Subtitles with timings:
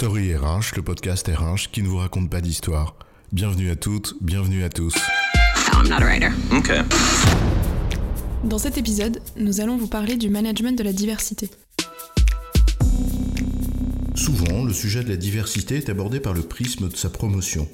[0.00, 2.96] Story RH, le podcast RH qui ne vous raconte pas d'histoire.
[3.32, 4.94] Bienvenue à toutes, bienvenue à tous.
[5.74, 6.30] I'm not a writer.
[6.50, 6.80] Okay.
[8.42, 11.50] Dans cet épisode, nous allons vous parler du management de la diversité.
[14.14, 17.68] Souvent, le sujet de la diversité est abordé par le prisme de sa promotion.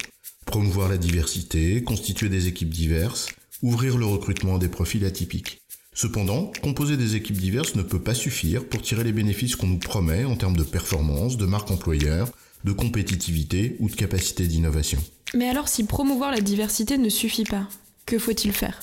[0.45, 3.29] Promouvoir la diversité, constituer des équipes diverses,
[3.61, 5.61] ouvrir le recrutement à des profils atypiques.
[5.99, 9.79] Cependant, composer des équipes diverses ne peut pas suffire pour tirer les bénéfices qu'on nous
[9.79, 12.29] promet en termes de performance, de marque employeur,
[12.63, 14.99] de compétitivité ou de capacité d'innovation.
[15.33, 17.67] Mais alors si promouvoir la diversité ne suffit pas,
[18.05, 18.79] que faut-il faire?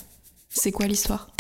[0.49, 1.31] C'est quoi l'histoire?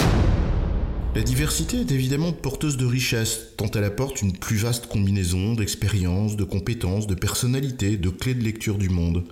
[1.16, 6.36] La diversité est évidemment porteuse de richesses, tant elle apporte une plus vaste combinaison d'expériences,
[6.36, 9.24] de compétences, de personnalités, de clés de lecture du monde.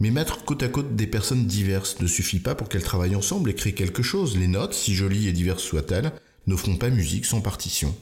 [0.00, 3.50] Mais mettre côte à côte des personnes diverses ne suffit pas pour qu'elles travaillent ensemble
[3.50, 4.36] et créent quelque chose.
[4.36, 6.12] Les notes, si jolies et diverses soient-elles,
[6.46, 7.94] ne font pas musique sans partition.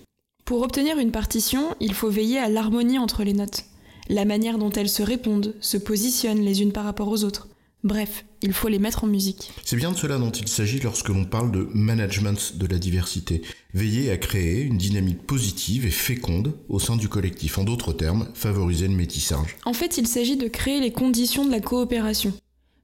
[0.44, 3.64] Pour obtenir une partition, il faut veiller à l'harmonie entre les notes,
[4.08, 7.48] la manière dont elles se répondent, se positionnent les unes par rapport aux autres.
[7.82, 9.52] Bref, il faut les mettre en musique.
[9.64, 13.40] C'est bien de cela dont il s'agit lorsque l'on parle de management de la diversité.
[13.72, 17.56] Veiller à créer une dynamique positive et féconde au sein du collectif.
[17.56, 19.56] En d'autres termes, favoriser le métissage.
[19.64, 22.34] En fait, il s'agit de créer les conditions de la coopération.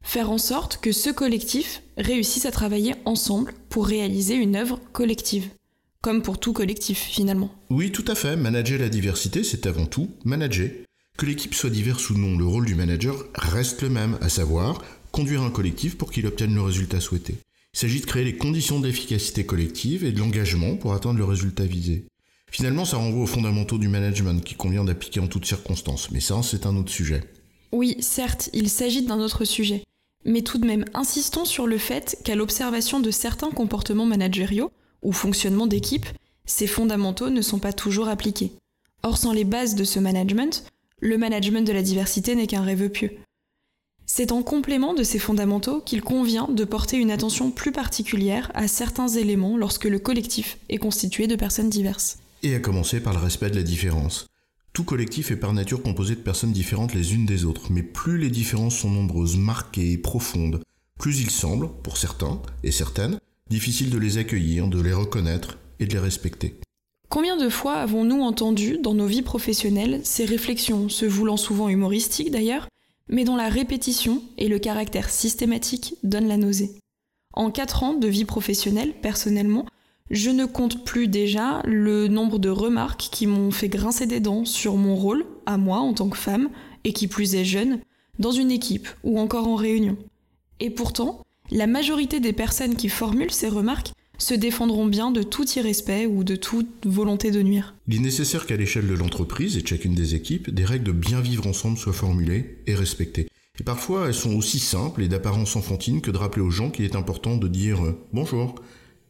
[0.00, 5.48] Faire en sorte que ce collectif réussisse à travailler ensemble pour réaliser une œuvre collective.
[6.00, 7.50] Comme pour tout collectif, finalement.
[7.68, 8.36] Oui, tout à fait.
[8.36, 10.70] Manager la diversité, c'est avant tout manager.
[11.16, 14.82] Que l'équipe soit diverse ou non, le rôle du manager reste le même, à savoir
[15.12, 17.36] conduire un collectif pour qu'il obtienne le résultat souhaité.
[17.72, 21.64] Il s'agit de créer les conditions d'efficacité collective et de l'engagement pour atteindre le résultat
[21.64, 22.04] visé.
[22.50, 26.42] Finalement, ça renvoie aux fondamentaux du management qui convient d'appliquer en toutes circonstances, mais ça,
[26.42, 27.22] c'est un autre sujet.
[27.72, 29.84] Oui, certes, il s'agit d'un autre sujet.
[30.26, 34.70] Mais tout de même, insistons sur le fait qu'à l'observation de certains comportements managériaux,
[35.02, 36.06] ou fonctionnement d'équipe,
[36.44, 38.52] ces fondamentaux ne sont pas toujours appliqués.
[39.02, 40.64] Or, sans les bases de ce management,
[41.00, 43.18] le management de la diversité n'est qu'un rêve pieux.
[44.06, 48.68] C'est en complément de ces fondamentaux qu'il convient de porter une attention plus particulière à
[48.68, 52.18] certains éléments lorsque le collectif est constitué de personnes diverses.
[52.42, 54.26] Et à commencer par le respect de la différence.
[54.72, 58.18] Tout collectif est par nature composé de personnes différentes les unes des autres, mais plus
[58.18, 60.62] les différences sont nombreuses, marquées et profondes,
[60.98, 63.18] plus il semble, pour certains et certaines,
[63.50, 66.58] difficile de les accueillir, de les reconnaître et de les respecter.
[67.08, 72.32] Combien de fois avons-nous entendu dans nos vies professionnelles ces réflexions, se voulant souvent humoristiques
[72.32, 72.68] d'ailleurs,
[73.08, 76.72] mais dont la répétition et le caractère systématique donnent la nausée?
[77.32, 79.66] En quatre ans de vie professionnelle, personnellement,
[80.10, 84.44] je ne compte plus déjà le nombre de remarques qui m'ont fait grincer des dents
[84.44, 86.48] sur mon rôle, à moi en tant que femme,
[86.84, 87.80] et qui plus est jeune,
[88.18, 89.96] dans une équipe ou encore en réunion.
[90.58, 95.48] Et pourtant, la majorité des personnes qui formulent ces remarques se défendront bien de tout
[95.56, 97.74] irrespect ou de toute volonté de nuire.
[97.88, 100.92] Il est nécessaire qu'à l'échelle de l'entreprise et de chacune des équipes, des règles de
[100.92, 103.28] bien vivre ensemble soient formulées et respectées.
[103.58, 106.84] Et parfois, elles sont aussi simples et d'apparence enfantine que de rappeler aux gens qu'il
[106.84, 108.54] est important de dire euh, bonjour,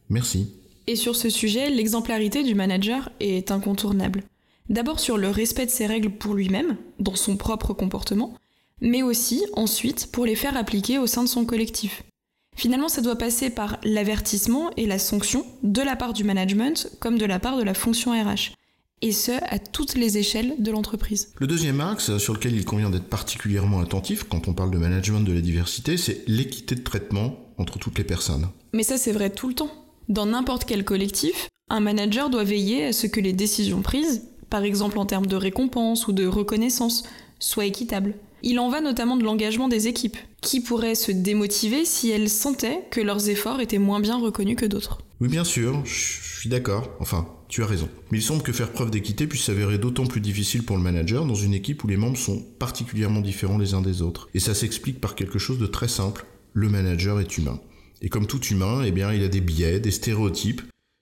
[0.09, 0.53] merci.
[0.87, 4.23] Et sur ce sujet, l'exemplarité du manager est incontournable.
[4.69, 8.35] D'abord sur le respect de ses règles pour lui-même, dans son propre comportement,
[8.81, 12.03] mais aussi ensuite pour les faire appliquer au sein de son collectif.
[12.57, 17.19] Finalement, ça doit passer par l'avertissement et la sanction de la part du management comme
[17.19, 18.53] de la part de la fonction RH.
[19.03, 21.31] Et ce, à toutes les échelles de l'entreprise.
[21.37, 25.19] Le deuxième axe sur lequel il convient d'être particulièrement attentif quand on parle de management
[25.19, 28.47] de la diversité, c'est l'équité de traitement entre toutes les personnes.
[28.73, 29.71] Mais ça, c'est vrai tout le temps.
[30.09, 34.63] Dans n'importe quel collectif, un manager doit veiller à ce que les décisions prises, par
[34.63, 37.03] exemple en termes de récompense ou de reconnaissance,
[37.37, 38.15] soient équitables.
[38.43, 42.83] Il en va notamment de l'engagement des équipes, qui pourraient se démotiver si elles sentaient
[42.91, 44.99] que leurs efforts étaient moins bien reconnus que d'autres.
[45.19, 46.91] Oui, bien sûr, je suis d'accord.
[46.99, 47.89] Enfin, tu as raison.
[48.11, 51.25] Mais il semble que faire preuve d'équité puisse s'avérer d'autant plus difficile pour le manager
[51.25, 54.29] dans une équipe où les membres sont particulièrement différents les uns des autres.
[54.35, 56.25] Et ça s'explique par quelque chose de très simple.
[56.53, 57.59] Le manager est humain.
[58.01, 60.61] Et comme tout humain, eh bien, il a des biais, des stéréotypes,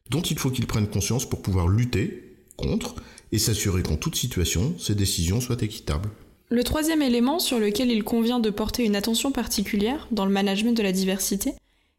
[0.10, 2.96] dont il faut qu'il prenne conscience pour pouvoir lutter contre
[3.32, 6.10] et s'assurer qu'en toute situation, ses décisions soient équitables.
[6.50, 10.78] Le troisième élément sur lequel il convient de porter une attention particulière dans le management
[10.78, 11.54] de la diversité,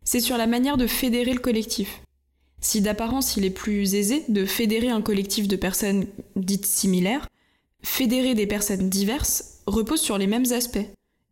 [0.04, 2.00] c'est sur la manière de fédérer le collectif.
[2.60, 6.06] Si d'apparence il est plus aisé de fédérer un collectif de personnes
[6.37, 7.28] dites similaires,
[7.82, 10.78] fédérer des personnes diverses repose sur les mêmes aspects,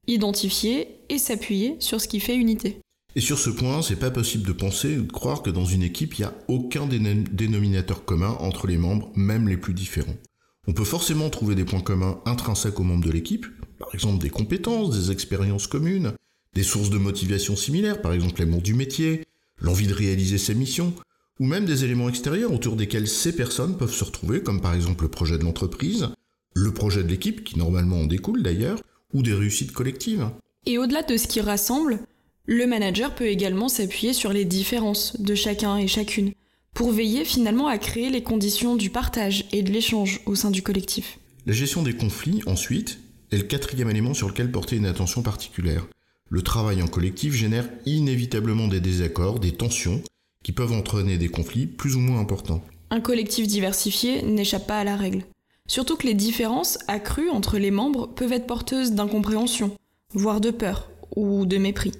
[0.09, 2.81] identifier et s'appuyer sur ce qui fait unité.
[3.17, 5.85] Et sur ce point, c'est pas possible de penser ou de croire que dans une
[5.85, 10.17] équipe, il n'y a aucun dénominateur commun entre les membres, même les plus différents.
[10.67, 13.47] On peut forcément trouver des points communs intrinsèques aux membres de l'équipe,
[13.79, 16.13] par exemple des compétences, des expériences communes,
[16.55, 19.25] des sources de motivation similaires, par exemple l'amour du métier,
[19.59, 20.95] l'envie de réaliser ses missions,
[21.41, 25.05] ou même des éléments extérieurs autour desquels ces personnes peuvent se retrouver, comme par exemple
[25.05, 26.09] le projet de l'entreprise,
[26.55, 28.81] le projet de l'équipe, qui normalement en découle d'ailleurs,
[29.13, 30.29] ou des réussites collectives.
[30.67, 31.99] Et au-delà de ce qui rassemble,
[32.47, 36.33] le manager peut également s'appuyer sur les différences de chacun et chacune,
[36.75, 40.63] pour veiller finalement à créer les conditions du partage et de l'échange au sein du
[40.63, 41.19] collectif.
[41.47, 42.99] La gestion des conflits, ensuite,
[43.31, 45.87] est le quatrième élément sur lequel porter une attention particulière.
[46.29, 50.03] Le travail en collectif génère inévitablement des désaccords, des tensions,
[50.43, 52.63] qui peuvent entraîner des conflits plus ou moins importants.
[52.91, 55.25] Un collectif diversifié n'échappe pas à la règle.
[55.69, 59.73] Surtout que les différences accrues entre les membres peuvent être porteuses d'incompréhension,
[60.13, 61.93] voire de peur ou de mépris.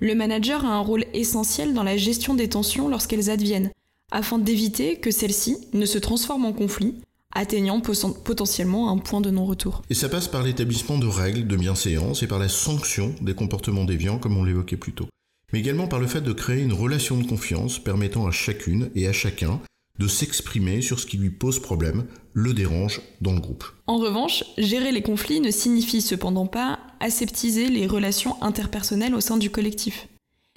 [0.00, 3.70] Le manager a un rôle essentiel dans la gestion des tensions lorsqu'elles adviennent,
[4.10, 6.94] afin d'éviter que celles-ci ne se transforment en conflit,
[7.32, 9.82] atteignant potentiellement un point de non-retour.
[9.90, 13.84] Et ça passe par l'établissement de règles de bienséance et par la sanction des comportements
[13.84, 15.08] déviants comme on l'évoquait plus tôt,
[15.52, 19.08] mais également par le fait de créer une relation de confiance permettant à chacune et
[19.08, 19.60] à chacun
[19.98, 23.64] de s'exprimer sur ce qui lui pose problème, le dérange dans le groupe.
[23.86, 29.36] En revanche, gérer les conflits ne signifie cependant pas aseptiser les relations interpersonnelles au sein
[29.36, 30.08] du collectif.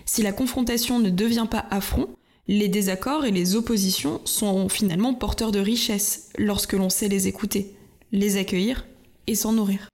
[0.05, 2.07] Si la confrontation ne devient pas affront,
[2.47, 7.75] les désaccords et les oppositions sont finalement porteurs de richesse lorsque l'on sait les écouter,
[8.11, 8.85] les accueillir
[9.27, 9.89] et s'en nourrir.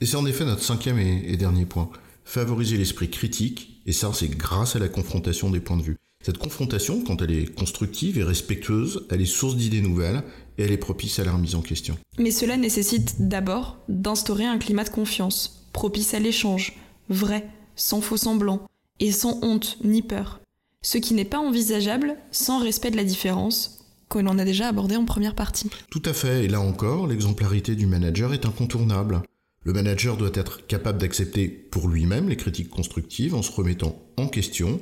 [0.00, 1.88] Et c'est en effet notre cinquième et, dernier point.
[2.24, 5.96] Favoriser l'esprit critique, et ça c'est grâce à la confrontation des points de vue.
[6.22, 10.22] Cette confrontation, quand elle est constructive et respectueuse, elle est source d'idées nouvelles
[10.56, 11.98] et elle est propice à la remise en question.
[12.18, 16.72] Mais cela nécessite d'abord d'instaurer un climat de confiance, propice à l'échange,
[17.10, 17.46] vrai,
[17.76, 18.66] sans faux semblant,
[19.00, 20.40] et sans honte ni peur.
[20.84, 23.78] Ce qui n'est pas envisageable sans respect de la différence,
[24.10, 25.70] que l'on a déjà abordé en première partie.
[25.90, 29.22] Tout à fait, et là encore, l'exemplarité du manager est incontournable.
[29.62, 34.28] Le manager doit être capable d'accepter pour lui-même les critiques constructives en se remettant en
[34.28, 34.78] question,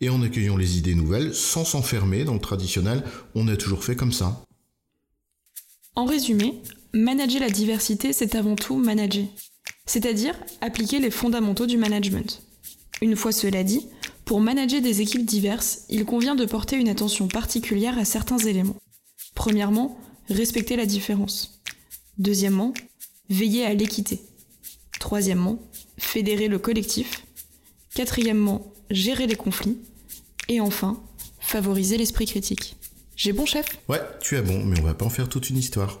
[0.00, 3.02] et en accueillant les idées nouvelles sans s'enfermer dans le traditionnel
[3.34, 4.42] on a toujours fait comme ça.
[5.94, 6.60] En résumé,
[6.92, 9.26] manager la diversité, c'est avant tout manager,
[9.86, 12.42] c'est-à-dire appliquer les fondamentaux du management.
[13.00, 13.86] Une fois cela dit,
[14.26, 18.76] pour manager des équipes diverses, il convient de porter une attention particulière à certains éléments.
[19.36, 21.62] Premièrement, respecter la différence.
[22.18, 22.74] Deuxièmement,
[23.30, 24.20] veiller à l'équité.
[24.98, 25.60] Troisièmement,
[25.96, 27.24] fédérer le collectif.
[27.94, 29.78] Quatrièmement, gérer les conflits.
[30.48, 31.00] Et enfin,
[31.38, 32.74] favoriser l'esprit critique.
[33.14, 33.78] J'ai bon chef?
[33.88, 36.00] Ouais, tu as bon, mais on va pas en faire toute une histoire.